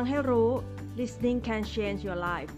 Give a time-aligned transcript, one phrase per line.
[0.00, 0.50] ฟังให้รู้
[0.98, 2.54] listening can change your life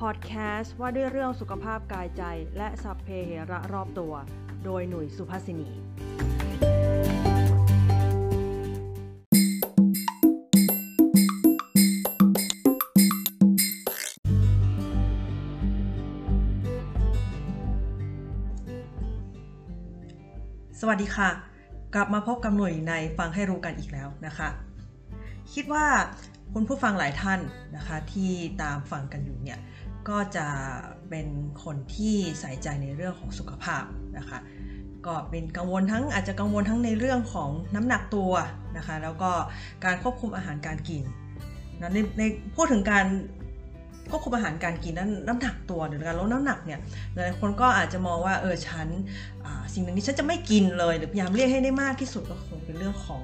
[0.00, 2.22] podcast ว่าด้วยเรื่องสุขภาพกายใจ
[2.56, 4.14] และสัพเพเหระรอบตัว
[4.64, 5.70] โดยหนุ่ยสุภาษินี
[20.80, 21.30] สวัสดีค่ะ
[21.94, 24.50] กลับมาพบกับหน่วยในฟังให้รู้กันอีกแล้วนะคะ
[25.52, 25.86] คิดว่า
[26.52, 27.40] คุณผู้ฟังหลายท่าน
[27.76, 28.30] นะคะที่
[28.62, 29.58] ตามฟังกันอยู่เนี่ย
[30.08, 30.46] ก็จะ
[31.08, 31.26] เป็น
[31.64, 33.84] คนที่ใส่ใจในเรื่องของสุขภาพ
[34.18, 34.38] นะคะ
[35.06, 38.32] ก็เป็นกังวลทั้งอาจจะกังวลทั้งในเรื่องของน้ำหนักตัว
[38.76, 39.30] นะคะแล้วก็
[39.84, 41.04] การควบคุมอาหารการกิน
[41.80, 42.22] นะในใน
[42.56, 43.06] พูดถึงการ
[44.10, 46.80] ควบคุมอาหารการกินนั้นน้ำหนักตัวหรือการลดน้ำหนักเนี่ย
[47.12, 48.88] หลายคนก็อาจจะมองว่าเออฉัน
[49.74, 53.22] สิ่งหนึ่งที่ฉันจะไม่กินเลย หรือพยายามเลี่ยงให้ได้มากที่สุดก็คงเป็นเรื่องของ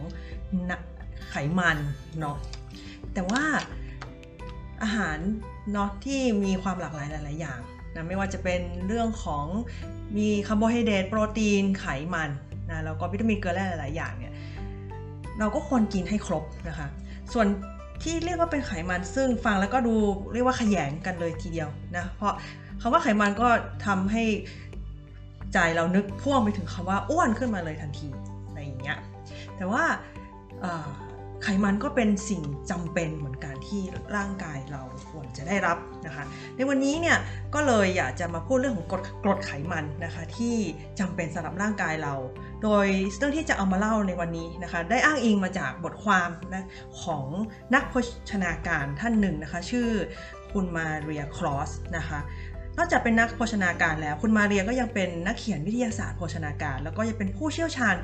[1.31, 1.79] ไขมัน
[2.21, 2.37] เนาะ
[3.15, 3.43] แต่ว่า
[4.83, 5.19] อาหาร
[5.73, 7.61] เนาะที่มีความหลากหลายหลาย ๆ อย่าง
[7.95, 9.45] นะไม่ว่าจะเป็นเรื่องของ
[10.17, 12.31] มีคาร์โบไฮเดรตโปรตีนไขมัน
[12.71, 14.35] นะแล้วก็วิตามินเกลือแร่หลาย ๆ อย่างเนี่ย
[15.39, 16.89] เราก็ควรกินให้ครบนะคะ
[17.33, 17.47] ส่วน
[18.03, 19.95] ที่เรียกว่าเป็นไขมันซึ่งฟังแล้วก็ดู
[20.33, 22.33] เรียกว่าขยงกันเลยทีเดียวนะเพราะ
[22.81, 23.49] คำว่าไขมันก็
[23.87, 24.25] ทำให้
[25.55, 28.09] ใจเรานึกพ่วงไปถึงคำว่าอ้วนขึ้นมาเลยทันที
[28.47, 28.99] อะไรอย่างเงี้ย
[29.57, 29.83] แต่ว่า
[31.43, 33.83] ไขมันก็เป็นสิ่งจำเป็นเหมือนกันที่
[34.17, 36.25] ร่างกายเราควรจะได้รับนะคะ
[36.57, 37.17] ในวันนี้เนี่ย
[37.55, 40.57] ก็เลยอยากจะมาพูดเรื่องของกรดกรดไขมันนะคะที่
[41.01, 42.15] จำเป็นสำหรับร่างกายเรา
[42.63, 42.87] โดย
[43.19, 46.67] เรื่องที่จะเอามาเล่าในวันนี้นะคะได้อ้างอิงมาจากบทความนะ
[47.03, 47.25] ของ
[47.75, 47.95] นักโภ
[48.31, 49.89] ชนาการท่านหนึ่งนะคะ ชื่อ
[50.53, 52.21] คุณมาเรียคลอสนะคะ
[52.79, 57.95] นอกจากเป็นนักโภชนาการแล้ว คุณมาเรียก็ยังเป็นนักเขียนวิทยาศาสตร์โภชนาการ แล้วก็ยังเป็นผู้เชี่ยวชาญ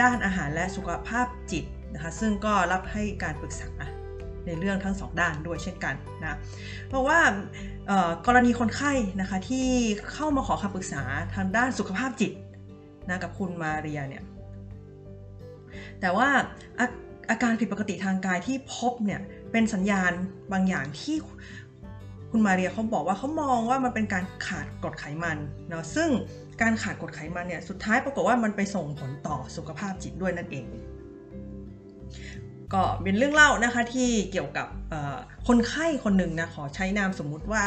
[0.00, 1.64] ด้านอาหารและสุขภาพจิต
[1.94, 3.70] นะคะซึ่งก็รับให้การปรึกษา
[4.46, 6.38] ในเรื่องทั้งสองด้านด้วยเช่นกันนะ
[6.88, 7.18] เพราะว่า
[8.26, 9.66] กรณีคนไข้นะคะที่
[10.12, 11.02] เข้ามาขอคำปรึกษา
[11.34, 12.32] ทางด้านสุขภาพจิต
[13.08, 14.22] นะกับคุณมาเรียเนี่ย
[16.00, 16.28] แต่ว่า
[16.78, 16.86] อา
[17.30, 19.20] อาการผิดปกติทางกายที่พบเนี่ย
[19.52, 20.12] เป็นสัญญาณ
[20.52, 21.16] บางอย่างที่
[22.30, 26.08] คุณมาเรียเขาบอกว่าเขามองว่ามันเป็นการขาดกรดไขมันเนาะซึ่ง
[26.62, 30.66] การขาดกรดไขมันเนี่ยสุดท้ายปรากฏว่ามันไปส่งผลต่อสุขภาพจิตด้วยนั่นเอง
[32.74, 34.66] ก็เป็นเรื่องเล่านะคะที่เกี่ยวกับ
[35.46, 37.62] คนไข้คนหนึ่งนะขอใช้นามสมมุติว่า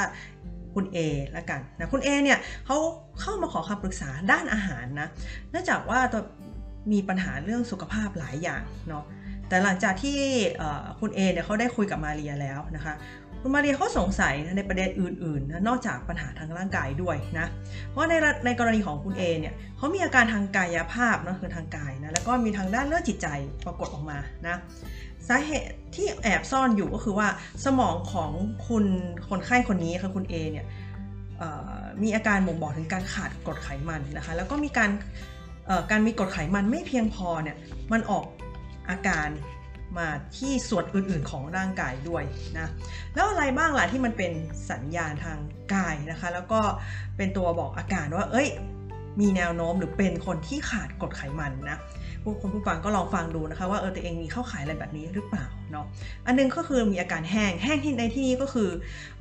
[0.74, 0.98] คุณ A
[1.38, 2.78] ละกันนะคุณ A เนี่ยเขา
[3.22, 5.08] เข้ามาขอคำปรึกษาด้านอาหารนะ
[5.52, 6.22] เนื่องจากว่าตัว
[6.92, 9.04] มีปัญหาเรื่องสุขภาพหลายอย่างเนาะ
[9.50, 10.20] แต่หลังจากที่
[11.00, 12.94] คุณ A เนี่ยเขาได้คุยกับมาเรียแล้วนะคะ
[13.46, 17.48] คุณมาเรียเขาสงสัยในประเด็นอื่นๆนะนอกจากปัญหาทางร่างกายด้วยนะ
[17.90, 18.14] เพราะใน
[18.46, 23.28] ในกรณีของคุณเอเนี่ยเขามีอาการทางกายภาพนะคือทางกายนะแล้วก็มีทางด้านเลือดจิตใจ
[23.66, 24.18] ปรากฏออกมา
[24.48, 24.56] นะ
[25.28, 27.28] สาเหตุที่แอบซ่อนอยู่ก็คือว่า
[27.66, 28.32] สมองของ
[28.68, 28.86] คุณ
[29.30, 30.66] คนไข้คนนี้คือคุณเอเนี่ย
[32.04, 34.90] มีอาการบ่งบอกถึงการขาดกรดไขมันนะคะแล้วก็มีการ
[35.92, 37.56] การมีกรดไขมันไม่เพียงพอเนี่ย
[37.92, 38.24] มันออก
[38.90, 39.28] อาการ
[40.00, 42.24] มาที่ส่วนอื่นๆของร่างกายด้วย
[42.58, 42.68] นะ
[43.14, 44.32] แล้วอะไรบ้างล่ะที่มันเป็น
[44.72, 45.40] สัญญาณทาง
[45.74, 46.62] กายนะคะ แล้วก็
[47.18, 48.48] เป็นตัวบอกอาการว่า เอ้ย
[49.20, 51.78] มีแนวโน้มหรือเป็นคนที่ขาดกรดไขมันนะ
[52.24, 55.86] ผู้คนผู้ฟังก็ลองฟังดูนะคะว่าเออตัวเองมีเข้าขายอะไรแบบนี้หรือเปล่าเนาะ
[56.26, 58.70] อันนึงก็คือมีอาการแห้งแห้งที่ในที่นี้ก็คือ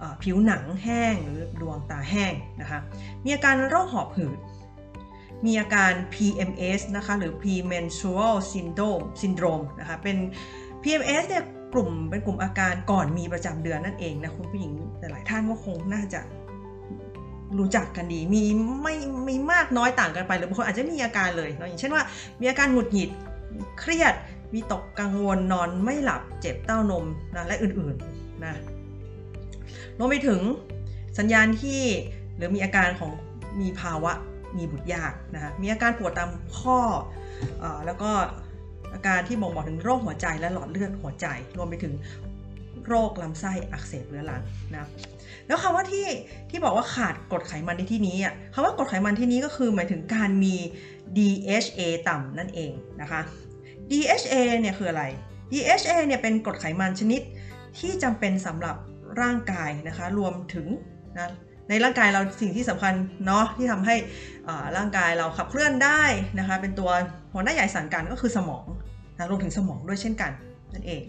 [0.03, 2.78] อผิวหนังแห้งหรือดวงตาแห้งนะคะ
[3.25, 4.38] มีอาการโรคหอบหืด
[5.47, 10.16] มีอาการ PMS นะคะหรือ premenstrual syndrome syndrome นะคะเป็น
[10.82, 11.44] PMS เนี่ย
[11.75, 16.20] กลุ่มเป็นกลุ่มอาการก่อนมีประจำเดือนนั่นเองนะคุณผู้หญิงแต่หลายท่านก็คงน่าจะ
[17.58, 18.42] รู้จักกันดี มี
[18.82, 22.02] ไม่ไม่มากน้อยต่างกันไป หรือบางคนอาจจะมีอาการเลยเนาะอย่างเช่นว่า
[22.41, 23.10] มีอาการหงุดหงิด
[23.78, 24.14] เครียด
[24.55, 27.05] มีตกกังวลนอนไม่หลับเจ็บเต้านม
[27.37, 28.55] นะและอื่นๆนะ
[29.99, 30.40] รวมไปถึง
[31.19, 31.81] สัญญาณที่
[32.37, 33.11] หรือมีอาการของ
[33.61, 34.12] มีภาวะ
[34.58, 36.78] มีบุตรยากนะคะมีอาการปวดตามข้อ
[37.62, 38.10] อแล้วก็
[38.94, 41.26] อาการที่บ่งบอกถึงโรคหัวใจและหลอดเลือดหัวใจ
[41.56, 41.94] รวมไปถึง
[42.87, 44.88] โรคลำไส้อักเสบเรื้อรังนะ
[45.46, 46.06] แล้วคำว่าที่
[46.50, 50.55] ที่บอกว่าขาดกรดไขมันในที่นี้อะคำว่ากรดไขมันที่นี้ก็คือหมายถึงการมี
[51.16, 53.20] DHA ต่ำนั่นเองนะคะ
[53.90, 55.05] DHA เนี่ยคืออะไร
[55.52, 57.20] DHA เนี่ยเป็นกรดไขมันชนิด
[57.78, 58.76] ที่จำเป็นสำหรับ
[59.20, 60.66] ร่างกายนะคะ รวมถึง
[61.19, 61.31] นะ
[61.69, 62.94] ในร่างกายเราสิ่งที่สำคัญ
[63.26, 63.97] เนาะที่ทำให้
[64.76, 66.03] ร่างกายเราขับเคลื่อนได้
[66.38, 66.91] นะคะเป็นตัว
[67.32, 68.67] หัวหน้าใหญ่สั่งการก็คือสมอง
[69.17, 70.31] นะรวมถึงสมองด้วยเช่นกัน
[70.75, 71.03] นั่นเอง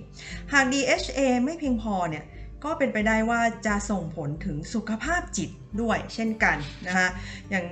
[0.51, 2.23] หาก DHA ไม่เพียงพอเนี่ย
[2.63, 5.49] ก็เป็นไปได้ว่าจะส่งผลถึงสุขภาพจิต
[5.81, 6.57] ด้วยเช่นกัน
[6.87, 7.07] นะคะ
[7.49, 7.65] อย่าง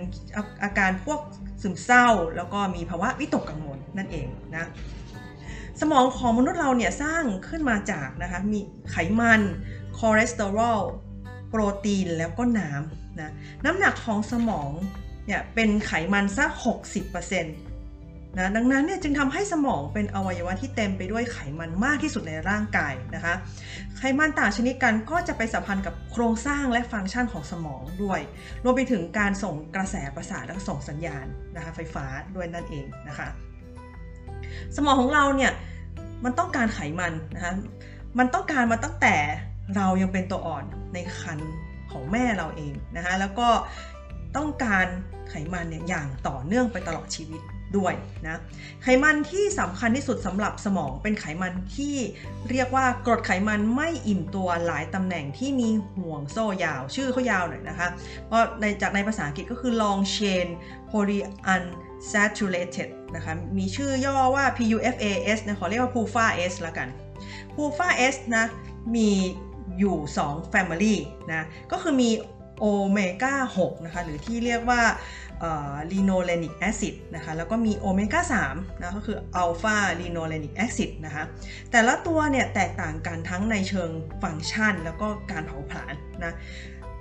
[0.63, 1.19] อาการพวก
[1.61, 4.69] ซึมเศร้า แล้วก็มีภาวะวิตกกังวลนั่นเองนะ
[5.81, 8.59] สมองของมนุษย์เราเนี่ยสร้างขึ้นมาจากนะคะมี
[8.91, 9.41] ไขมัน
[9.97, 10.81] คอเลสเตอรอล
[11.51, 13.31] โปรตีนแล้วก็น้ำนะ
[13.65, 14.71] น้ำหนักของสมอง
[15.25, 16.49] เนี่ยเป็นไขมันสัก
[16.99, 23.33] 60%นะดังนั้นเนี่ยจึงทำให้สมองเป็นอวัยวะที่เต็มไปด้วยไขมันมากที่สุดในร่างกายนะคะ
[23.97, 28.19] ไขมันต่างชนิดกันก็จะไปสัมพันธ์กับโครงสร้างและฟังก์ชันของสมองด้วย
[28.63, 31.25] รวมไปถึงการส่งกระแสประสาทและส่งสัญญาณ
[31.55, 32.05] นะคะไฟฟ้า
[32.35, 33.27] ด้วยนั่นเองนะคะ
[34.75, 35.51] สมองของเราเนี่ย
[36.23, 37.53] มันต้องการไขมันนะคะ
[38.19, 39.15] มันต้องการมาตั้งแต่
[39.75, 40.63] เรายังเป็นตัวอ่อน
[40.93, 41.51] ในครรภ์
[41.91, 43.49] ของแม่เราเองนะคะแล้วก็
[44.37, 44.87] ต้องการ
[45.29, 47.41] ไขมันเนี่ยอย่างต่อเนื่องไปตลอดชีวิต
[47.77, 47.93] ด้วย
[48.25, 48.41] นะ
[48.83, 51.95] ไขมันที่สำคัญที่สุดสำหรับสมองเป็นไขมันที่
[52.49, 57.87] เรียกว่ากรดไขมันไม่อิ่มตัวหลายตำแหน่งที่มีห่วงโซ่ยาว ชื่อเขายาวหน่อยนะคะ
[58.27, 60.47] เพราะในจากในภาษาอังกฤษก็คือ long chain
[60.91, 66.87] polyunsaturated นะคะมีชื่อย่อว่า PUFAS นะขอเรียกว่า PUFA-S ละกัน
[67.55, 68.45] PUFA-S นะ
[68.95, 69.09] มี
[69.79, 69.97] อยู่
[70.27, 70.95] 2 Family
[71.31, 72.09] นะก็คือมี
[72.59, 74.81] โอเมก้า6นะคะหรือที่เรียกว่า
[75.91, 78.21] linoleic acid นะคะแล้วก็มีโอเมก้า
[78.53, 81.23] 3นะก็คือ alpha-linolenic acid นะคะ
[81.71, 83.89] แต่ละตัวเนี่ยแตกต่างกันทั้งในเชิง
[84.23, 85.93] ฟังก์ชัน แล้วก็การเผาผลาญ
[86.23, 86.33] นะ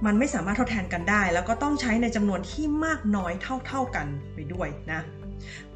[0.06, 3.32] มันไม่สามารถทดแทนกันได้ แล้วก็ต้องใช้ในจำนวนที่มากน้อย
[3.66, 5.00] เท่า ๆกันไปด้วยนะ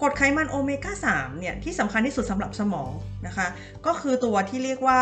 [0.00, 2.92] กรดไขมันโอเมก้า3เนี่ยที่สำคัญที่สุดสำหรับสมอง
[3.26, 3.46] นะคะ
[3.86, 5.00] ก็คือตัวที่เรียกว่า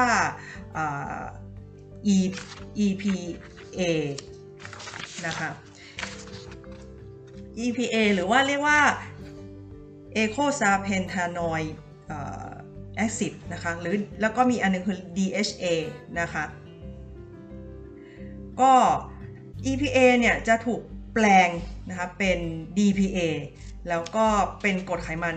[2.87, 3.81] EPA
[5.27, 5.51] นะคะ
[7.65, 8.81] EPA หรือว่าเรียกว่า
[10.23, 11.69] e c o s a p e n t a n o i d
[13.05, 15.65] acid นะคะหรือแล้วก็มีอันนึงคือ DHA
[16.21, 16.45] นะคะ
[18.61, 18.73] ก็
[19.71, 20.81] EPA เนี่ยจะถูก
[21.15, 21.49] แปลง
[21.89, 22.39] นะคะเป็น
[22.79, 23.19] DPA
[23.89, 24.27] แล้วก็
[24.63, 25.37] เป็นกรดไขมัน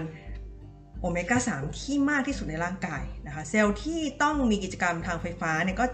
[0.99, 5.85] โอเมก้า3ที่มากที่สุดในร่างกายนะคะเซลล์ที่ต้องมีกิจกรรมทางไฟฟ้าเนี่ยก็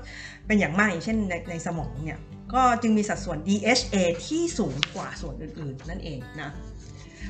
[0.47, 2.19] เป็นอย่างมากอย่างเช่นในในสมองเนี่ย
[2.53, 3.95] ก็จึงมีสัดส่วน DHA
[4.27, 6.49] ที่สูงกว่าส่วนอื่นๆ นั่นเองนะ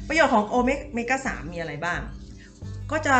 [0.08, 0.56] ประโยชน์ของโอ
[0.94, 2.00] เมก้า3มีอะไรบ้าง
[2.92, 3.18] ก็จะ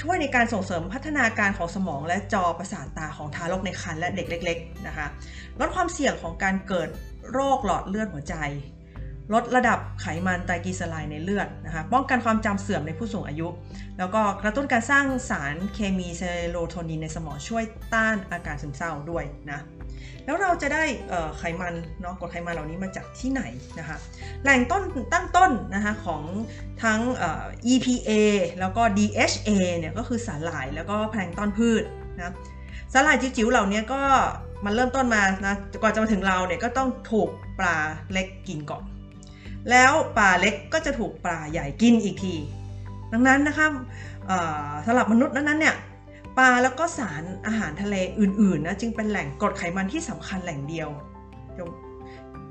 [0.00, 5.06] ช่วยในการส่งเสริมพัฒนาการของสมองและจอประสาทตาของทารกในครรภ์และเด็กเล็ก ๆ นะคะ
[5.60, 6.88] ลดความเสี่ยงของการเกิด
[7.32, 8.36] โรคหลอดเลือดหัวใจ
[9.34, 13.48] ลดระดับไขมันไตรกลีเซอไรด์ในเลือดนะคะ ป้องกันความจำเสื่อมในผู้สูงอายุ
[13.98, 17.64] แล้วก็กระตุ้นการสร้างสารเคมีเซโรโทนินในสมองช่วย
[17.94, 19.60] ต้านอาการซึมเศร้าด้วยนะ
[20.24, 20.84] แล้วเราจะได้
[21.38, 23.42] ไขมันเนาะกรดไขมันเหล่านี้มาจากที่ไหน
[23.78, 23.98] นะคะ
[24.42, 24.82] แหล่งต้น
[25.12, 26.22] ตั้งต้นนะคะของ
[26.82, 27.00] ทั้ง
[27.72, 28.10] EPA
[28.60, 31.84] แล้วก็ DHA เนี่ยก็คือสาหร่ายแล้วก็แพลงต้นพืช
[32.18, 32.32] นะ
[32.92, 34.02] สาหร่ายจิ๋วๆเหล่านี้ก็
[34.64, 37.28] มันเริ่มต้นมานะก่อนจะมาถึงเราเนี่ยก็ต้องถูก
[37.58, 37.76] ปลา
[38.12, 38.84] เล็กกินก่อน
[39.70, 42.34] แล้วปลาเล็กก็จะถูกปลาใหญ่กินอีกที
[43.12, 43.66] ดังนั้นนะคะ
[44.86, 45.76] สำหรับมนุษย์นั้นเนี่ย
[46.38, 50.88] ปลาแล้วก็สารอาหารทะเลอื่นๆนะจึงเป็นแหล่งกรดไขมันที่สำคัญแหล่งเดียว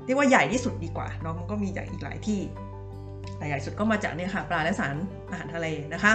[0.04, 2.40] เรียกว่าใหญ่ที่สุดดีกว่าเนาะมันก็มีจากอีกหลายที่
[3.36, 4.96] แต่ใหญ่สุดก็มาจากเนี่ยค่ะปลาและสาร
[5.30, 6.12] อาหารทะเลนะคะ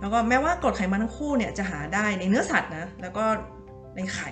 [0.00, 3.24] แล้วก็แม้ว่ากรดไขมันทั้งคู่เนี่ยจะหาได้ในเนื้อสัตว์นะแล้วก็
[3.96, 4.30] ในไข่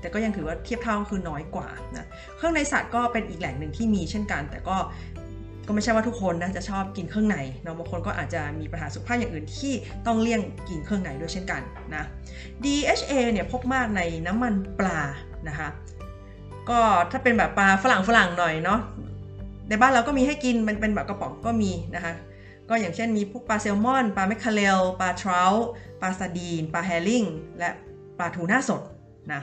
[0.00, 2.06] แต่ก็ยังถือว่าเทียบเท่าคือน้อยกว่านะ
[2.36, 4.76] เครื่องในสัตว์ก็เป็นอีกแหล่งหนึ่งที่มีเช่นกัน แต่ก็
[5.66, 9.72] ก็ไม่ใช่ว่าทุกคนนะจะชอบกินเครื่องในเนาะบางคนก็อาจจะมีปัญหาสุขภาพอย่างอื่นที่
[10.06, 11.62] ต้องเลี่ยงกินเครื่องในด้วยเช่นกัน
[11.94, 12.04] นะ
[12.64, 15.00] DHA เนี่ยพบมากในน้ำมันปลา
[15.48, 15.68] นะคะ
[16.70, 16.80] ก็
[17.10, 18.80] ถ้าเป็นแบบปลาฝรั่งฝรั่งหน่อยเนาะ
[19.68, 22.14] ในบ้านเราก็มีให้กินมันเป็นแบบกระป๋องก็มีนะคะ
[22.68, 25.42] ก็อย่างเช่นมีพวกปลาแซลมอน ปลาแมคคาเรลปลาทรา
[26.00, 27.24] ปลาซาดีน ปลาแฮริง
[27.58, 27.70] และ
[28.18, 28.82] ปลาทูน่าสด
[29.32, 29.40] นะ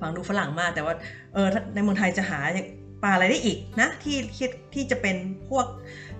[0.00, 0.94] ฟังดูฝรั่งมากแต่ว่า
[1.32, 2.38] เออในเมืองไทยจะหา
[3.02, 4.18] ปลาอะไรได้อีกนะที่
[4.74, 5.16] ที่จะเป็น
[5.48, 5.66] พวก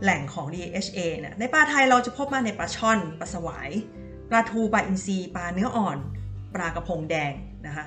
[0.02, 3.70] แหล่งของ DHA นะในปลาไทยเราจะพบมาในปลาช่อนปลาสวาย
[4.30, 5.98] ปลาทูปลาอินทรีปลาเนื้ออ่อน
[6.54, 7.32] ปลากระพงแดง
[7.66, 7.86] นะคะ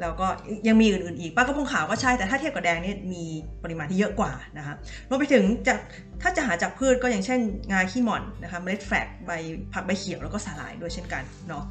[0.00, 0.28] แล้วก็
[0.66, 3.24] ยังมีอื่นๆอีกปลากระพงขาวก็ใช่แต่ถ้าเทียบกับแดงนี่มี
[3.62, 4.74] ปริมาณที่เยอะกว่านะคะ
[5.08, 5.74] รวมไปถึงจะ
[6.22, 7.40] ถ้าจะหาจากพืชก็อย่างเช่น
[7.72, 9.30] งาขี้หม่อนนะคะเมล็ดแฟกใบ
[9.72, 11.64] ผักใบเขียวแล้วก็สาหร่ายด้วยเช่นกันเนาะ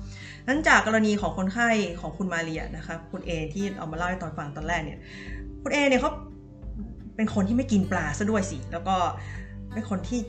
[0.47, 1.69] นั้นจากกรณีของคนไข้
[2.01, 5.00] ของคุณมาเรียนะคะคุณเอที่เอามาเล่าให้ตอนฟังตอนแรกเนี่ย
[5.63, 6.12] คุณเอเนี่ยเขา
[7.15, 8.96] เป็นคนที่ไม่กินปลาซะด้วยสิ แล้วก็
[9.74, 10.20] เป็นคนที่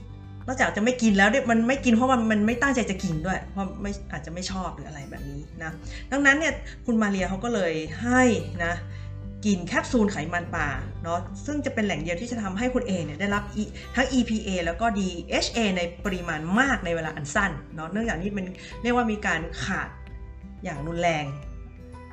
[0.46, 5.70] นอกจากจะไม่กินแล้วมันไม่กินเพราะมันมันไม่ตั้งใจจะกินด้วย เพราะไม่อาจจะไม่ชอบหรืออะไรแบบนี้นะ
[6.12, 6.52] ดังนั้นเนี่ย
[6.86, 7.72] คุณมาเรียเขาก็เลย
[8.02, 8.22] ให้
[8.64, 8.74] นะ
[9.44, 10.68] กินแคปซูลไขมันปลา
[11.02, 13.42] เนาะซึ่งจะเป็นแหล่งเดียวที่จะทำให้คุณเอเนี่ยได้รับ
[13.96, 18.46] ทั้ง EPA แล้วก็ DHA ในปริมาณมากในเวลาอันสั้นเนาะเนื่องจากนี้มัน
[18.82, 19.88] เรียกว่ามีการขาด
[20.64, 21.24] อย่างรุนแรง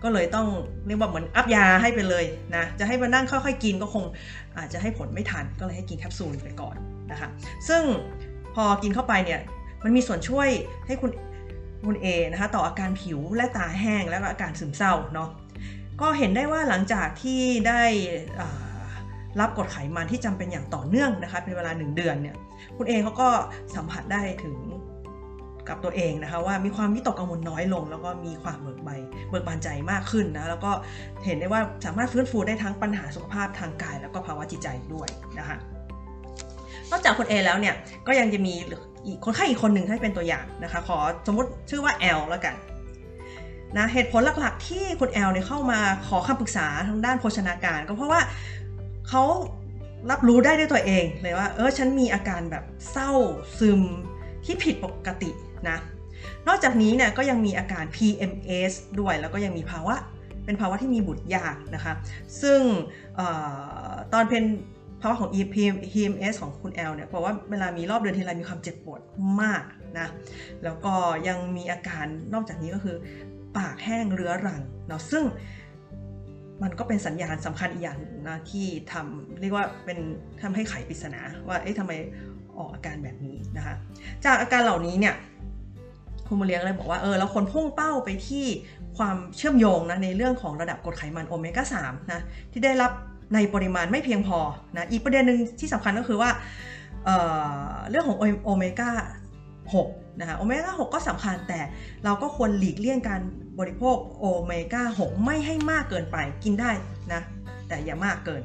[0.03, 0.47] ก็เลยต้อง
[0.87, 4.03] เรียกว่าเหมือนอัพยาให้ไปเลยนะจะให้มานั่งค่อยๆกินก็คง
[4.57, 6.75] อาจจะให้ผลไม่ทันก็เลยให้กินแคปซูลไปก่อน
[7.11, 7.29] นะคะ
[7.67, 7.83] ซึ่ง
[8.55, 9.39] พอกินเข้าไปเนี่ย
[9.83, 10.49] มันมีส่วนช่วย
[10.87, 11.11] ให้คุณ
[11.85, 15.29] คุณเอนะคะต่ออาการผิวและตาแห้งและอาการซึมเศร้าเนาะ
[16.01, 17.83] ก็เห็นได้ว่าหลังจากที่ได้
[19.39, 22.35] รับกดไขมันที่จำเป็นอย่างต่อเนื่องนะคะเป็นเวลา 1 เดือนเนี่ย
[22.77, 23.29] คุณเอเขาก็
[23.75, 24.55] สัมผัสได้ถึง
[25.71, 28.89] กับตัวเองนะคะว่ามีความวิตกกังวลน้อยลง แล้วก็มีความเบิกใบ
[29.29, 30.71] เบิกบานใจมากขึ้นนะแล้วก็
[31.25, 35.07] เห็นได้ว่าสามารถฟื้นฟูได้ทั้งปัญหาสุขภาพทางกาย แล้วก็ภาวะจิตใจด้วย
[35.39, 35.57] นะคะ
[36.91, 37.75] นอกจากคุณเอแล้วเนี่ย
[38.07, 38.53] ก็ยังจะมี
[39.05, 40.97] อีกคนไข้อีกคนหนึ่งให้เป็นตัวอย่างนะคะ ขอ
[41.27, 42.55] สมมติชื่อว่าแอลแล้วกัน
[43.77, 48.21] นะเหตุผลหลักๆ ที่คุณแอลเนี่ยเข้ามาขอคำปรึกษาทางด้านโภชนาการ ก็เพราะว่า
[49.09, 49.23] เขา
[50.11, 53.11] รับรู้ได้ด้วยตัวเองเลยว่า เออฉันมีอาการแบบเศร้า
[53.59, 53.81] ซึม
[54.45, 55.29] ที่ผิดปกติ
[55.69, 55.77] นะ
[56.47, 59.95] นอกจากนี้เนี่ยก็ยังมีอาการ PMS ด้วยแล้วก็ยังมีภาวะ
[60.45, 61.93] เป็นภาวะที่มีบุตรยากนะคะ
[62.41, 62.59] ซึ่ง
[63.19, 63.21] อ
[63.87, 64.43] อตอนเป็น
[65.01, 69.01] ภาวะของ EPMS ของคุณแอลเนี่ยบอกว่าเวลามีรอบเดือนทีไรมีความเจ็บปวด
[69.41, 69.63] มาก
[69.99, 70.07] นะ
[70.63, 70.93] แล้วก็
[71.27, 72.97] ยังมีอาการนอกจากนี้ก็คือ
[73.57, 75.23] ปากแห้งเรื้อรังเนาะซึ่ง
[76.61, 79.97] มันก็เป็นสัญญาณสำคัญอีกอย่างนะที่ทำเรียกว่าเป็น
[80.41, 81.91] ทำให้ไขปริศนาว่าเอ๊ะทำไม
[82.57, 83.75] ออกอาการแบบนี้นะคะ
[84.25, 85.15] จากอาการเหล่านี้เนี่ย
[86.31, 88.45] คุณมาเลียงเลยบอกว่าเออแล้วคนพุ่งเป้าไปที่
[88.97, 92.19] ความเชื่อมโยงนะในเรื่องของระดับกรดไขมันโอเมก้า3นะ
[92.51, 92.91] ที่ได้รับ
[93.33, 94.39] ในปริมาณไม่เพียงพอ
[94.75, 96.29] นะอีกประเด็นหนึ่งที่สำคัญก็คือว่า
[97.05, 98.89] เเรื่องของโอเมก้า
[99.73, 101.59] 6นะคะโอเมก้า6ก็สำคัญแต่
[102.03, 103.21] เราก็ควรหลีกเลี่ยงการ
[103.59, 106.71] บริโภคโอเมก้า6ไม่ให้มากเกินไปกินได้
[107.13, 107.21] นะ
[107.67, 108.41] แต่อย่ามากเกิน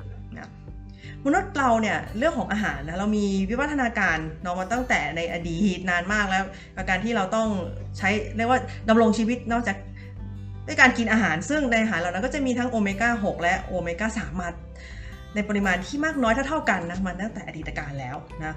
[1.26, 6.44] มนุษย์เราเนี่ยเรื่องของอาหารนะเรามีวิวัฒนาการเนาะมาตั้งแต่ในอดีตนานมากแล้ว
[6.88, 7.48] การที่เราต้อง
[7.98, 9.76] ใช้เรียกว่าดำรงชีวิตนอกจาก
[10.66, 14.48] ด้วยการกินอาหารซึ่งในอาหารเหล่านั้นก็จะมีทั้งโอเมก้า 6 และโอเมก้า 3 มา
[15.34, 18.54] ในปริมาณที่มากน้อยเท่าๆกันนะมันตั้งแต่อดีตการแล้วนะ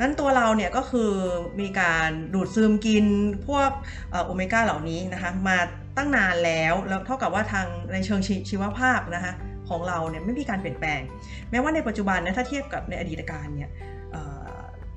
[0.00, 1.12] นั้นตัวเราเนี่ยก็คือ
[1.60, 3.04] มีการดูดซึมกิน
[3.46, 3.70] พวก
[4.24, 5.58] โอเมก้าเหล่านี้นะคะมา
[5.96, 9.32] ตั้งนานแล้วแล้วเท่ากับว่าทางในเชิงชีวภาพนะคะ
[9.68, 11.00] ของเราเนี่ยไม่มีการเปลี่ยนแปลง
[11.50, 13.70] แม้ว่าในปัจจุบันนะถ้าเทียบกับในอดีตการเนี่ย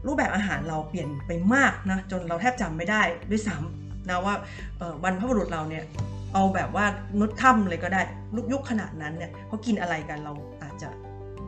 [0.07, 3.01] รูปแบบอาหารเราเปลี่ยนไปมากนะจนเราแทบจำไม่ได้
[3.31, 4.35] ด้วยซ้ำนะว่า
[5.03, 5.83] บรรพบุรุษเราเนี่ย
[6.33, 6.85] เอาแบบว่า
[7.19, 8.01] นุดถ้ำเลยก็ได้
[8.35, 10.89] ลุกยุคขนาดนั้นเนี่ยเขากินอะไรกันเราอาจจะ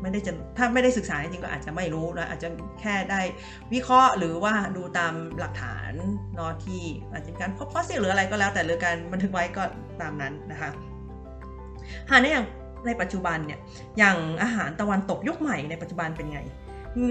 [0.02, 2.50] ไม่ได้จะถ้าไม่ได้ศึกษาจริงก็อาจจะไม่รู้นะอาจจะ
[2.82, 3.22] แค่ได้
[3.74, 5.92] วิเคราะห์หรือว่าดูตามหลักฐาน
[6.38, 9.64] นอที่อาจจะการพบฟอสซิลหรืออะไรก็แล้วแต่หรือการบันทึกไว้ก็
[10.02, 10.70] ตามนั้นนะคะ
[12.10, 12.46] หาในอย่าง
[12.88, 13.60] ในปัจจุบันเนี่ย
[13.98, 16.40] อย่างอาหารตะวันตกยุคใหม่ในปัจจุบันเป็นไง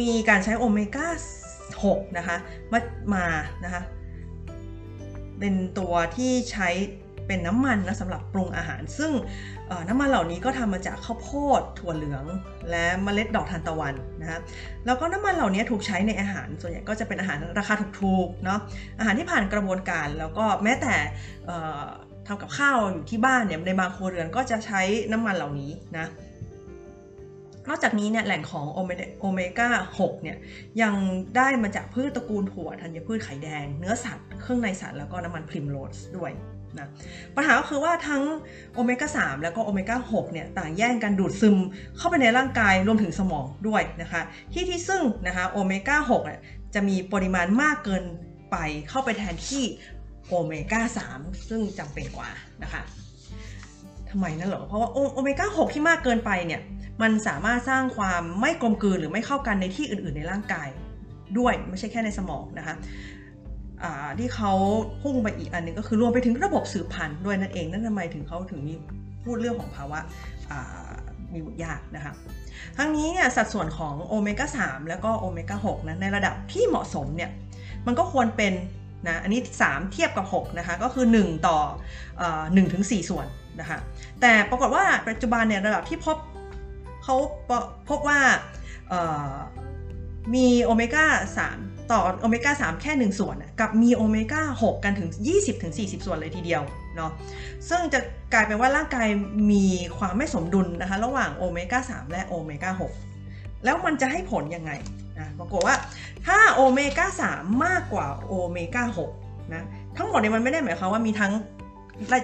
[0.00, 1.08] มีการใช้โอเมก้า
[1.64, 2.36] 6 นะคะ
[2.72, 2.80] มา
[3.14, 3.26] มา
[3.64, 3.82] นะคะ
[5.38, 6.68] เป็นตัวที่ใช้
[7.26, 9.12] เป็นน้ำมันนะสำหรับปรุงอาหาร ซึ่ง
[9.88, 12.24] น้ำมันเหล่านี้ก็ทำมาจากข้าวโพดถั่วเหลือง
[12.70, 14.38] และเมล็ดดอกทานตะวันนะฮะ
[14.86, 18.58] แล้วก็น้ำมันเหล่านี้ถูกใช้ในอาหาร ส่วนใหญ่ก็จะเป็นอาหารราคาถูกๆเนาะ
[18.98, 20.94] อาหารที่ผ่านกระบวนการแล้วก็แม้แต่
[22.26, 24.80] ทำกับข้าวอยู่ที่บ้านเนี่ยในบางครัวเรือนก็จะใช้
[25.12, 26.06] น้ำมันเหล่านี้นะ
[27.68, 29.68] นอกจากนี้เนี่ยแหล่งของโอเมก้า
[30.00, 30.36] 6เนี่ย
[30.82, 30.94] ยัง
[31.36, 36.32] ได้มาจากพืชตระกูลถั่วธัญพืชไข่แดง เนื้อสัตว์ เครื่องในสัตว์แล้วก็น้ำมันพริมโรสด้วย
[36.78, 36.88] นะ
[37.36, 38.22] ปัญหาก็คือว่าทั้ง
[38.74, 41.56] โอเมก้า3แล้วก็โอเมก้า6เนี่ยต่างแย่งกันดูดซึม
[41.96, 46.40] เข้าไปในร่างกายรวมถึงสมองด้วยนะคะ ที่ที่ซึ่งนะคะโอเมก้า6เนี่ย
[46.74, 48.04] จะมีปริมาณมากเกิน
[48.50, 48.56] ไป
[48.88, 49.64] เข้าไปแทนที่
[50.32, 50.82] โอเมก้า
[51.16, 52.30] 3ซึ่งจำเป็นกว่า
[52.62, 52.82] นะคะ
[54.10, 56.60] ทำไมนั่นเหรอ เพราะว่าโอเมก้า6ที่มากเกินไปเนี่ย
[57.02, 60.68] มันสามารถสร้างความไม่กลมกลืนหรือไม่เข้ากันในที่อื่น ๆ ในร่างกาย
[61.38, 62.74] ด้วยไม่ใช่แค่ในสมองนะคะ
[64.18, 64.52] ที่เขา
[65.02, 68.74] พุ่งไปอีกอันนึงก็คือรวมไปถึงระบบสืบพันธุ์ด้วยนั่นเองนั่นทำไมถึงเขาถึงมี
[69.24, 69.98] พูดเรื่องของภาวะ
[71.32, 72.12] มีบุตรยากนะคะ
[72.76, 77.30] ทั้งนี้เนี่ยสัดส่วนของโอเมก้า3แล้วก็โอเมก้า6นะในระดับที่เหมาะสมเนี่ย
[77.86, 78.52] มันก็ควรเป็น
[79.06, 81.58] นะอันนี้ 3 เทียบกับ 6 นะคะ ก็คือ 1 ต่อ
[82.24, 83.26] 1ถึง4ส่วน
[83.60, 83.78] นะคะ
[84.20, 86.16] แต่ปรากฏว่าปัจจุบันเนี่ยระดับที่พบ
[87.04, 87.16] เขา
[87.88, 88.18] พบว่า
[90.34, 91.04] มีโอเมก้า
[91.48, 95.10] 3 ต่อโอเมก้า3 แค่ 1 ส่วน กับมีโอเมก้า6 กันถึง
[95.58, 96.62] 20-40 ส่วนเลยทีเดียว
[96.96, 97.10] เนาะ
[97.68, 98.00] ซึ่งจะ
[98.32, 99.08] กลายเป็นว่าร่างกาย
[99.52, 99.66] มี
[99.98, 102.70] ความไม่สมดุลนะคะ ระหว่างโอเมก้า3และโอเมก้า
[103.18, 104.72] 6แล้วมันจะให้ผลยังไง
[105.18, 105.76] นะปรากฏว่า
[106.26, 108.84] ถ้าโอเมก้า3มากกว่าโอเมก้า
[109.18, 109.62] 6นะ
[109.96, 111.32] ทั้งหมดเนี่ยมันไม่ได้หมายความว่ามีทั้ง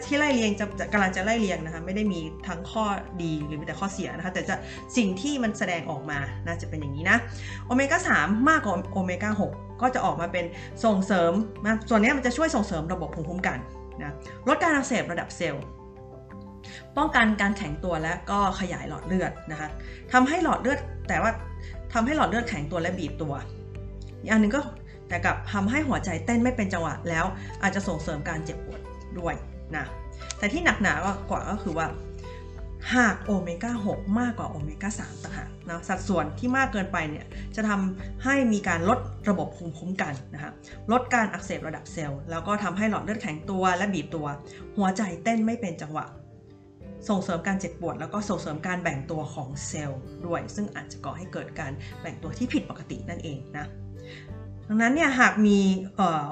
[0.07, 2.85] ที่ไล่เรียงจะกำลังจะไล่เรียงนะคะไม่ได้มีทั้งข้อ
[3.23, 4.55] ดีหรือมีแต่ข้อเสียนะคะแต่จะ
[4.97, 7.19] สิ่งที่มันแสดงออกมานะจะเป็นอย่างนี้นะ
[7.67, 10.45] โอเมก้า3มากกว่าโอเมก้า6ก็จะออกมาเป็น
[10.85, 11.33] ส่งเสริม
[11.65, 13.59] นะส่วนนี้มันจะช่วยส่งเสริมระบบภูมิคุ้มกัน
[14.01, 14.15] นะ
[14.49, 15.65] ลดการอักเสบระดับเซลล์
[16.97, 19.69] ป้องกันการแข็งตัวและก็ขยายหลอดเลือดนะคะ
[20.13, 20.79] ทำให้หลอดเลือด
[21.09, 21.31] แต่ว่า
[21.93, 23.35] ทำให้หลอดเลือดแข็งตัวและบีบตัว
[24.21, 24.61] อีกอันหนึ่งก็
[25.09, 27.25] แต่กับทำให้หัวใจเต้นไม่เป็นจังหวะแล้ว
[27.63, 28.81] อาจจะส่งเสริมการเจ็บปวด
[29.19, 29.35] ด้วย
[29.77, 29.85] นะ
[30.39, 31.87] แต่ที่หนักหนากว่าก็คือว่า
[32.95, 37.27] หากโอเมก้า 6 มากกว่าโอเมก้า 3ต่างหากนะสัดส่วนที่มากเกินไปเนี่ย
[37.57, 40.53] จะทำให้มีการลดระบบภูมิคุ้มกันนะคะ
[40.93, 44.27] ลดการอักเสบระดับเซลล์แล้วก็ทำให้หลอดเลือดแข็งตัวและบีบตัว
[44.77, 46.07] หัวใจเต้นไม่เป็นจังหวะ
[47.09, 53.67] ส่งเสริมการเจ็บปวด แล้วก็ส่งเสริมการแบ่งตัวของเซลล์ด้วย ซึ่งอาจจะก่อให้เกิดการแบ่งตัวที่ผิดปกตินั่นเองนะ
[54.69, 55.59] ดังนั้นเนี่ยหากมี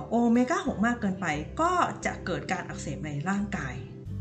[0.08, 1.26] โอเมก้า6มากเกินไป
[1.60, 1.72] ก็
[2.06, 3.74] จะเกิดการอักเสบในร่างกาย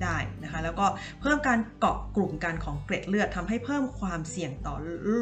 [0.04, 0.88] ได้นะคะแล้วก็
[1.22, 4.76] เพิ่มการเกาะกลุ่มกันของเกล็ดเลือดทำให้เพิ่มความเสี่ยงต่อ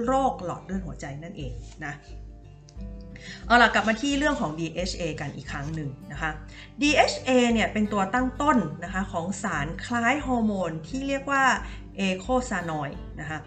[0.05, 1.51] โรคหลอดเลือดหัวใจนั่นเอง
[1.85, 1.93] นะ
[3.47, 6.31] เอาล่ะกลับมาที่เรื่องของ DHA กันอีกครั้งหนึ่งนะคะ
[6.81, 11.43] DHA เนี่ยเป็นตัวตั้งต้นนะคะของสารคล้ายฮอร์โมนที่เรียกว่า
[11.97, 13.39] เอโคซานอยด์นะคะ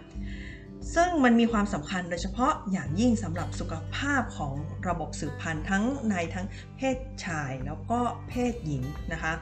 [0.95, 4.53] ซึ่งมันมีความสำคัญโดยเฉพาะอย่างยิ่งสำหรับสุขภาพของ
[4.87, 6.45] ระบบสืบพันธุ์ทั้งในทั้ง
[6.77, 9.33] เพศชายแล้วก็เพศหญิงนะคะ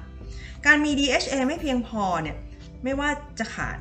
[0.65, 2.37] การมี DHA ไม่เพียงพอเนี่ย
[2.83, 3.77] ไม่ว่าจะขาด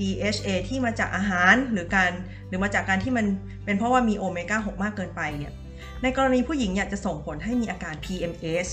[0.00, 2.10] DHA ที่มาจากอาหารหรือการ
[2.48, 3.26] หรือมาจากการที่มัน
[3.64, 5.52] เป็นเพราะว่ามีโอเมก้า 6 มากเกินไปเนี่ย
[6.02, 8.68] ในกรณีผู้หญิงเนี่ยจะส่งผลให้มีอาการ PMS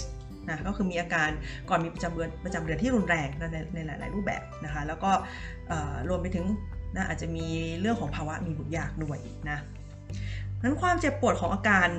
[0.49, 1.29] นะก็คือมีอาการ
[1.69, 5.11] ก่อนมีประจำเดือนประจำเดือนที่รุนแรงในในหลาย ๆ รูปแบบนะคะแล้วก็
[6.09, 6.45] รวมไปถึง
[6.95, 7.45] นะอาจจะมี
[7.81, 9.17] เรื่องของภาวะมีบุตรยากด้วย
[9.49, 9.57] นะ
[10.63, 11.89] นั้นความเจ็บปวดของอาการ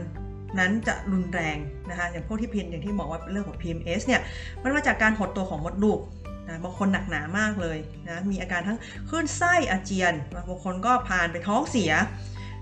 [0.58, 1.56] นั้นจะรุนแรง
[1.90, 4.20] นะคะอย่างพวกที่เพียนอย่างที่บอกว่าเป็นเรื่องของ PMS เนี่ย
[4.62, 6.00] มันมาจากการหดตัวของมดลูก
[6.48, 10.14] นะบางคนหนักหนามากเลยนะมีอาการทั้งคลื่นไส้อาเจียน
[10.48, 11.92] บางคนก็ผ่านไปท้องเสีย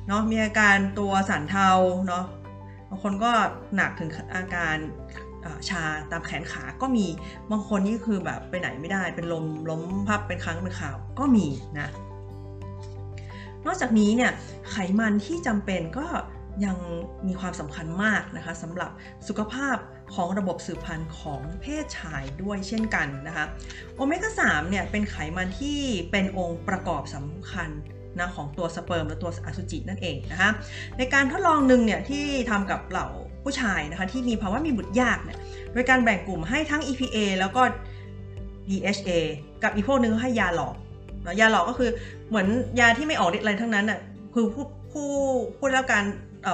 [0.08, 1.70] เนาะมีอาการตัวสั่นเทา
[2.06, 2.24] เนาะ
[2.88, 3.32] บางคนก็
[3.76, 4.76] หนักถึงอาการ
[5.68, 7.06] ชาตามแขนขาก็มี
[7.50, 11.46] บางคนนี่คือแบบไปไหนไม่ได้เป็นลมล้มพับเป็นครั้งเป็นข่าวก็มี
[11.78, 11.88] นะ
[13.66, 14.32] นอกจากนี้เนี่ย
[14.70, 16.06] ไขมันที่จำเป็นก็
[16.64, 16.78] ยัง
[17.26, 18.90] มีความสำคัญมากนะคะสำหรับ
[19.28, 19.76] สุขภาพ
[20.14, 23.46] ของระบบสืบพันธุ์ของเพศชายด้วยเช่นกันนะคะ
[23.94, 27.70] โอเมก้า3เนี่ยเป็นไขมันที่เป็นองค์ประกอบสำคัญ
[28.20, 30.50] นะของตัวสเปิร์มและตัวอสุจินั่นเองนะคะ
[30.98, 33.06] ในการทดลองหนึ่งเนี่ยที่ทำกับเหล่า
[33.44, 35.38] ผู้ชายนะคะที่มีภาวะมีบุตรยากเนี่ย
[35.72, 37.62] โดยการแบ่งกลุ่มให้ทั้ง EPA แล้วก็
[38.70, 39.10] DHA
[39.62, 40.74] กับอีกพวกนึงให้ยาหลอก
[41.40, 41.90] ยาหลอกก็คือ
[42.28, 42.46] เหมือน
[42.80, 44.00] ยาที่ไม่ออกฤทธิ์อะไรทั้งนั้นน่ะ
[44.34, 45.08] คือผู้ผู้
[45.58, 46.04] ผู้ได้รับการ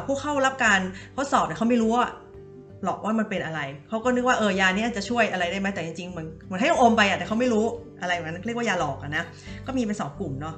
[0.07, 0.81] ผู้เข้ารับการ
[1.16, 2.07] ทดสอบเนี่ยเขาไม่รู้ว่า
[2.85, 7.64] หรอกว่ามันเป็นอะไร เขาก็นึกว่าเออยาเนี้ยจะช่วยอะไรได้ไหมแต่จริงๆเหมือนเหมือนให้อมไปอะแต่เขาไม่รู้
[8.00, 9.24] อะไรมันเรียกว่ายาหลอกอะนะ
[9.66, 10.55] ก็มีเป็นสองกลุ่มเนาะ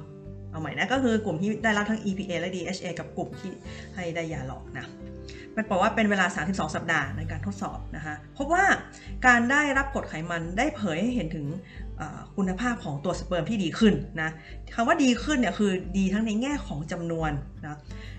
[0.57, 3.51] เอาใหม่นะก็คือกลุ่มที่ได้รับทั้ง EPA และ DHA กับกลุ่มที่
[3.95, 4.85] ให้ได้ยาหลอกนะ
[5.55, 8.63] มันบอกว่าเป็นเวลา 32 สัปดาห์ในการทดสอบนะคะพบว่า
[9.27, 11.45] การได้รับกรดไขมันได้เผยให้เห็นถึง
[12.35, 14.29] คุณภาพของตัวสเปิร์มที่ดีขึ้นนะ
[14.75, 17.31] คำว่าดีขึ้นเนี่ยคือดีทั้งในแง่ของจำนวน
[17.65, 17.77] นะ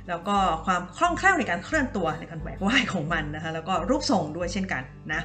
[0.09, 5.21] แล้วก็ความคล่องแคล่วในการเคลื่อนตัวในการแหวกว่ายของมันนะคะแล้วก็รูปทรงด้วยเช่นกันนะ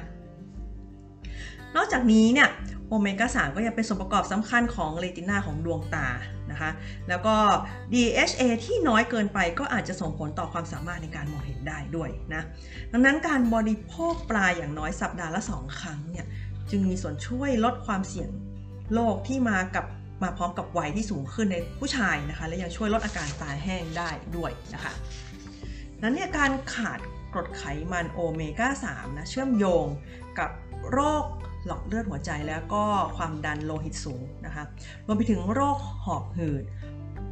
[1.76, 2.48] นอกจากนี้เนี่ย
[2.88, 6.08] โอเมก้า3ก็ยังเป็นส่วนประกอบสำคัญของเรตินาของดวงตา
[6.50, 6.70] นะคะ
[7.08, 7.36] แล้วก็
[7.92, 12.42] DHA ที่น้อยเกินไปก็อาจจะส่งผลต่อความสามารถในการมองเห็นได้ด้วยนะ
[12.92, 16.26] ดังนั้นการบริโภคปลาอย่างน้อยสัปดาห์ละ 2 ครั้งเนี่ย
[16.70, 18.30] จึงมีส่วนช่วยลดความเสี่ยง
[18.94, 19.86] โรคที่มากับ
[20.22, 24.92] มาพร้อมกับวัยที่สูงขึ้นในผู้ชายนะคะ และยังช่วยลดอาการตาแห้งได้ด้วยนะคะ
[26.02, 26.98] นั้นเนี่ยการขาด
[27.32, 29.86] กรดไขมันโอเมก้า3นะเชื่อมโยง
[30.38, 30.50] กับ
[30.92, 31.24] โรค
[31.66, 32.84] หลอดเลือดหัวใจแล้วก็
[33.16, 34.64] ความดันโลหิตสูงนะคะ
[35.06, 36.64] รวมไปถึงโรคหอบหืด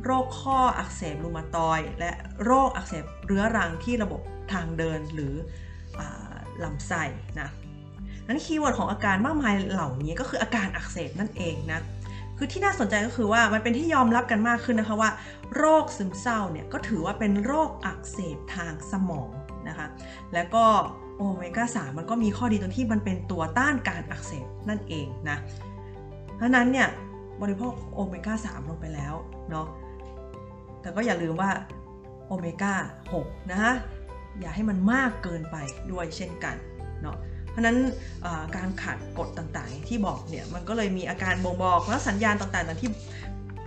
[0.05, 2.11] โรคข้ออักเสบรูมาตอยด์ และ
[2.45, 4.21] โรคอักเสบเรื้อรังที่ระบบ
[4.53, 5.35] ทางเดินหรือ
[6.65, 7.03] ลำไส้
[7.41, 7.49] นะ
[8.29, 11.81] นั้น keyword ของอาการมากมายเหล่านี้ก็คืออาการอักเสบนั่นเองนะ
[12.39, 15.11] คือที่น่าสนใจก็คือว่ามันเป็นที่ยอมรับกันมากขึ้นนะคะว่า
[15.57, 19.31] โรคซึมเศร้าเนี่ยก็ถือว่าเป็นโรคอักเสบทางสมอง
[19.69, 19.87] นะคะ
[20.35, 20.65] แล้วก็
[21.23, 25.37] โอเมก้า3มันก็มีข้อดีตรงที่มันเป็นตัวต้านการอักเสบนั่นเองนะ
[26.37, 26.89] เพราะนั้นเนี่ย
[27.43, 29.15] บริโภคโอเมก้า3ลงไปแล้ว
[29.51, 29.67] เนาะ
[30.81, 31.51] แต่ก็อย่าลืมว่า
[32.27, 32.75] โอเมก้า
[33.15, 33.73] 6นะคะ
[34.41, 35.57] อย่าให้มันมากเกินไป
[35.93, 36.57] ด้วยเช่นกัน
[37.03, 37.17] เนาะ
[37.51, 37.77] เพราะนั้น
[38.57, 42.91] การขาดกฎต่างๆ ที่บอกเนี่ยมันก็เลยมีอาการบ่งบอกและสัญญาณต่างๆที่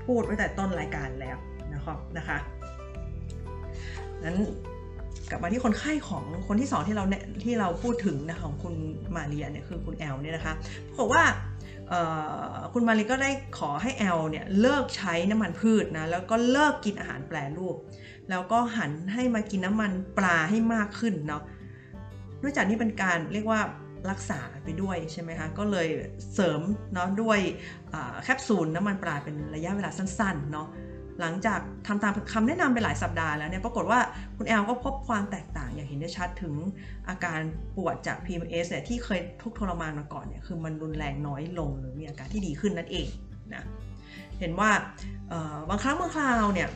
[0.06, 1.38] พูดไว้แต่ต้นรายการแล้ว
[1.74, 2.38] นะครับนะคะ
[4.24, 4.38] นั้น
[5.30, 7.06] กลับมาที่คนไข้ของคนที่สองที่เรา
[7.44, 8.74] ที่เราพูดถึงนะของคุณ
[9.16, 10.54] มาเรียเนี่ยคือคุณแอลเนี่ยนะคะ
[10.98, 11.24] บอกว่า
[12.74, 17.76] คุณมารีก็ได้ขอให้แอลเนี่ยเลิกใช้น้ำมันพืชนะแล้วก็เลิกกินอาหารแปรรูป
[18.30, 21.44] แล้วก็หันให้มากินน้ำมันปลาให้มากขึ้นเนาะ
[22.42, 23.62] ด้วยจากนี้เป็นการเรียกว่า
[24.12, 25.88] รักษาไปด้วยใช่ไหมคะก็เลย
[26.34, 26.62] เสริม
[26.94, 27.40] เนาะด้วย
[28.24, 30.68] แคปซูลน้ำมันปลาเป็นระยะเวลาสั้นๆเนาะ
[31.22, 34.00] หลังจากทำตามคำแนะนำไปหลายสัปดาห์แล้วเนี่ยปรากฏว่า
[34.38, 36.54] คุณแอลก็พบความแตกต่างอย่างเห็นได้ชัดถึง
[37.10, 37.40] อาการ
[37.76, 43.08] ปวดจาก PMS เนี่ยที่เคยทุกทรมานมาก่อนเนี่ยคือมันรุนแรงน้อยลงหรือมีอาการที่ดีขึ้นนั่นเอง
[43.54, 43.64] นะ
[44.40, 44.70] เห็นว่า
[45.70, 46.70] บางครั้งบางคราวเนี่ย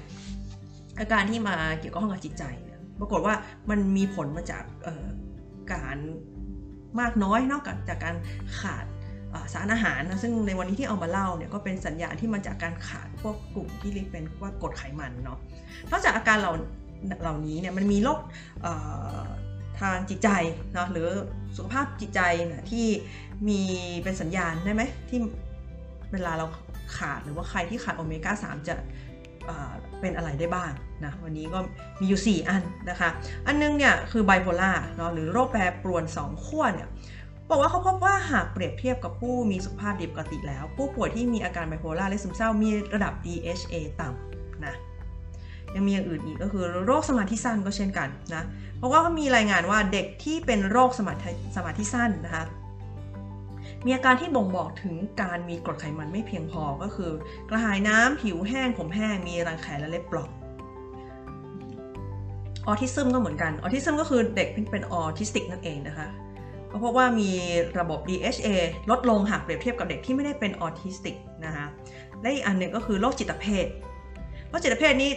[0.99, 3.35] อาการที่มาเกี่ยวกับห้องกับจิตใจเนี่ยปรากฏว่า
[3.69, 4.63] มันมีผลมาจาก
[5.73, 5.97] การ
[6.99, 8.15] มากน้อยนอกจากการ
[8.59, 8.85] ขาด
[9.53, 15.39] สารอาหารนะซึ่งในวันนี้ที่เอามาเล่าเนี่ยก็เป็นสัญญาณที่มาจากการขาด พวกกลุ่มที่เรียกเป็นว่ากดไขมันเนาะ
[15.91, 16.53] นอกจากอาการเหล่า
[17.21, 18.19] เหล่านี้เนี่ยมันมีโรค
[19.79, 20.29] ทางจิตใจ
[20.73, 21.07] เนาะหรือ
[21.55, 22.87] สุขภาพจิตใจนะที่
[23.47, 23.61] มี
[24.03, 25.19] เป็นสัญญาณได้ไหมที่
[26.13, 26.45] เวลาเรา
[26.97, 28.75] ขาดหรือว่าใครที่ขาดโอเมก้า 3 จะ
[30.01, 30.71] เป็นอะไรได้บ้าง
[31.05, 31.59] นะวันนี้ก็
[31.99, 33.09] มีอยู่ 4 อันนะคะ
[33.47, 36.87] อันนึงเนี่ยคือไบโพล่าเนาะหรือโรคแปรปรวน 2 ขั้วเนี่ย
[37.49, 44.75] บอกว่าเขาพบว่าหากเปรียบเทียบกับผู้มีสุขภาพดีปกติแล้ว ผู้ป่วยที่มีอาการไบโพล่าและซึมเศร้ามีระดับ DHA ต่ำนะ
[45.75, 48.43] ยังมีอย่างอื่นอีกก็คือโรคสมาธิสั้นก็เช่นกันนะ
[48.77, 52.43] เพราะว่าเขามีรายงานว่าเด็กที่เป็นโรคสมาธิสมาธิสั้นนะคะ
[53.85, 57.11] มีอาการที่บ่งบอกถึงการมีกรดไขมันไม่เพียงพอก็คือ
[57.49, 60.29] กระหายน้ำผิวแห้งผมแห้งมีรังแคและเล็บเปราะ
[62.67, 66.07] ออทิซึมก็เหมือนกันออทิซึมก็คือเด็กเป็นออทิสติกนั่นเองนะคะ
[66.71, 67.29] ก็พบว่ามี
[67.79, 68.47] ระดับ DHA
[68.89, 71.65] ลดลงหากเปรียบเทียบกับเด็กที่ไม่ได้เป็นออทิสติกนะคะ
[72.21, 73.65] และอีกอันหนึ่งก็คือโรคจิตเภท
[74.49, 75.11] โรคจิตเภทนี่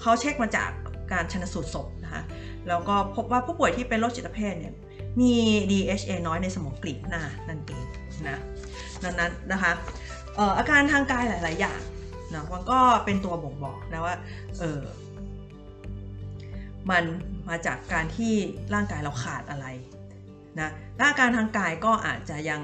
[0.00, 0.70] เขาเช็คมาจาก
[1.12, 2.22] การชันสูตรศพนะคะ
[2.68, 4.74] แล้วก็พบว่าผู้ป่วยที่เป็นโรคจิตเภทเนี่ย
[5.20, 5.32] มี
[5.70, 7.84] DHA น้อยในสมองกลีบหน้านั่นเอง
[8.26, 8.40] นะ
[9.04, 9.72] ดังนั้นนะคะ
[10.58, 11.80] อาการทางกายหลาย ๆ อย่าง
[12.32, 14.16] นะมันก็เป็นตัวบ่งบอกนะว่า
[14.58, 14.80] เออ
[16.90, 17.04] มัน
[17.48, 18.34] มาจากการที่
[18.74, 19.66] ร่างกายเราขาดอะไร
[20.60, 22.62] นะและอาการทางกายก็อาจจะยัง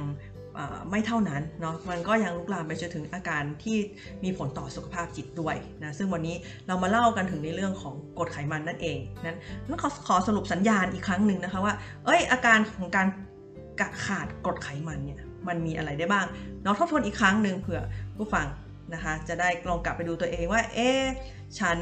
[0.90, 3.76] ไม่เท่านั้นเนาะมันก็ยังลุกลามไปจนถึงอาการที่
[4.24, 11.74] มีผลต่อสุขภาพจิตด้วยนะซึ่งวันนี้เรามาเล่ากันถึงในเรื่องของกรดไขมันนั่นเองนั้นนั้นขอขอสรุปสัญญาณอีกครั้งหนึ่งนะคะว่า
[12.04, 13.08] เอ้ยอาการของการ
[14.04, 16.26] ขาดกรดไขมันเนี่ยมันมีอะไรได้บ้าง
[16.62, 17.80] เนาะทบทวนอีกครั้งหนึ่งเผื่อ
[18.16, 18.46] ผู้ฟัง
[18.94, 20.90] นะคะจะได้ลองกลับไปดูตัวเองว่าเอ๊
[21.58, 21.78] ฉัน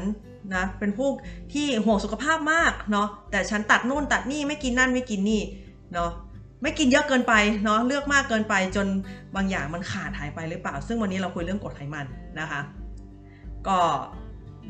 [0.55, 1.09] นะเป็นผู้
[1.53, 5.41] ที่ห่วงสุขภาพมากเนาะแต่ฉันตัดนู่นตัดนี่ไม่กินนั่นไม่กินนี่
[5.93, 6.11] เนาะ
[6.61, 8.87] ไม่กินเยอะเกินไปเนาะเลือกมากเกินไปจน
[9.35, 12.05] บางอย่างมันขาดหายไปหรือเปล่า ซึ่งวันนี้เราคุยเรื่องกรดไขมัน
[12.39, 12.61] นะคะ
[13.67, 13.79] ก็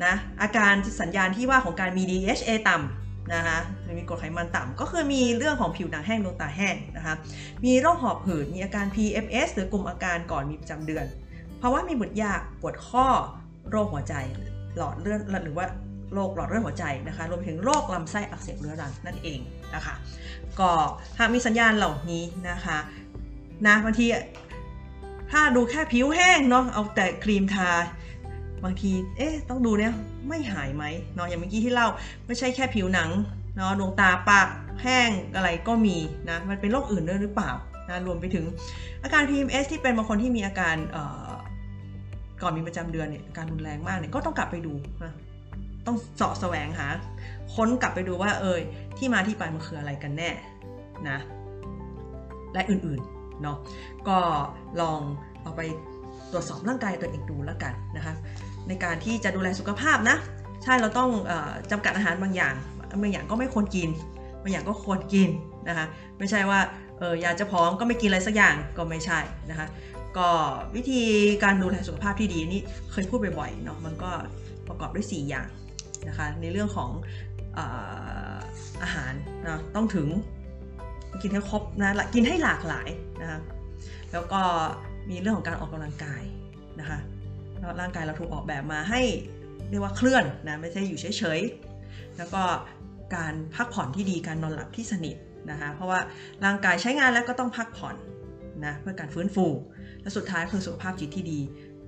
[0.04, 3.58] นะอาการสัญญาณที่ว่าของการมี DHA ต่ำนะคะ
[3.98, 7.14] มีกรดไขมันต่ำก็คือมีเรื่องของผิวหนังแห้งดวงตาแห้งนะคะ
[7.64, 11.04] มีโรคหอบหืดมีอาการ PMS หรือกลุ่มอาการก่อนมีประจำเดือน
[11.60, 13.06] ภาวะมีบุตรยากปวดข้อ
[13.70, 14.14] โรคหัวใจ
[14.76, 15.66] หลอดเลือดหรือว่า
[16.14, 19.40] โรคหลอดเลือดหัวใจนะคะรวมถึงโรคลำไส้อักเสบเรื้อรังนั่นเอง
[19.74, 19.94] นะคะ
[20.60, 20.70] ก็
[21.18, 22.78] หากมีสัญญาณเหล่านี้นะคะ
[23.66, 24.06] นะบางที
[25.30, 27.70] ถ้าดูแค่ผิวแห้งเนาะเอาแต่ครีมทา
[28.64, 29.92] บางที เอ๊ะ ต้องดูเนี่ย
[30.28, 31.88] ไม่หายไหมเนาะอย่างเมื่อกี้ที่เล่า
[32.26, 33.10] ไม่ใช่แค่ผิวหนัง
[33.56, 34.48] เนาะดวงตาปาก
[34.82, 35.96] แห้งอะไรก็มี
[36.28, 37.50] นะ มันเป็นโรคอื่นด้วยหรือเปล่า
[37.88, 38.44] นะรวมไปถึง
[39.02, 40.76] อาการ PMS ที่เป็นบางคนที่มีอาการ
[42.42, 44.72] ก่อนมีประจำเดือนเนี่ยการรุนแรงมากเนี่ยก็ต้องกลับไปดู
[45.02, 45.12] นะ
[45.86, 46.86] ต้องเสาะแสวงหา
[47.54, 48.60] ค้นกลับไปดูว่าเอย
[48.98, 50.30] ที่มาที่ไปมันคืออะไรกันแน่
[51.08, 51.18] นะ
[52.54, 53.56] และอื่นๆเนาะ
[54.08, 54.18] ก็
[54.80, 55.00] ลอง
[55.42, 55.60] เอาไป
[56.32, 58.14] ตรวจสอบร่างกายตัวเองดูแล้วกันนะคะ
[58.68, 60.16] ในการที่จะดูแลสุขภาพนะ
[60.62, 61.32] ใช่เราต้องอ
[61.70, 62.54] จำกัดอาหารบางอย่าง
[63.02, 63.88] บางอย่างก็ไม่ควรกิน
[64.42, 65.28] บางอย่างก็ควรกิน
[65.68, 65.86] นะคะ
[66.18, 66.60] ไม่ใช่ว่า
[66.98, 69.18] เอออยากจะพร้อมก็ไม่กินอะไรสักอย่างก็ไม่ใช่
[69.50, 69.66] นะคะ
[70.18, 70.28] ก็
[70.76, 71.02] วิธี
[71.42, 74.10] การดูแลสุขภาพที่ดีนี่เคยพูดบ่อยๆเนาะมันก็
[74.68, 75.46] ประกอบด้วย 4 อย่าง
[76.08, 76.90] นะคะในเรื่องของ
[78.82, 79.12] อาหาร
[79.44, 80.08] นะต้องถึง
[81.22, 82.88] กินให้ครบนะกินให้หลากหลาย
[83.20, 83.40] นะคะ
[84.12, 84.40] แล้วก็
[85.10, 86.22] มีเรื่องของการออกกำลังกาย
[86.80, 86.98] นะคะ
[87.80, 89.00] ร่างกายเราถูกออกแบบมาให้
[89.70, 92.42] เรียกว่าเคลื่อนนะไม่ใช่อยู่เฉยๆแล้วก็
[93.16, 95.16] การพักผ่อนที่ดีการนอนหลับที่สนิท
[95.50, 96.00] นะคะเพราะว่า
[96.44, 97.96] ร่างกายใช้งานแล้วก็ต้องพักผ่อน
[98.64, 99.46] นะเพื่อการฟื้นฟู
[100.02, 101.40] และสุดท้ายคือสุขภาพจิตที่ดี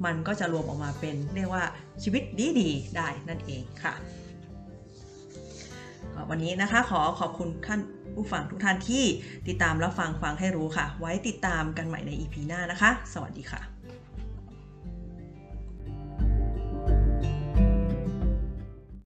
[0.05, 1.65] มันก็จะรวมออกมาเป็นเรียกว่า
[2.03, 2.23] ชีวิต
[2.61, 3.95] ดีๆได้นั่นเองค่ะ
[6.31, 7.81] วันนี้นะคะขอขอบคุณท่าน
[8.15, 9.05] ผู้ฟังทุกท่านที่
[9.49, 13.74] ติดตามรับฟังฟังให้รู้ค่ะ ไว้ติดตามกันใหม่ใน EP หน้านะคะ สวัสดีค่ะ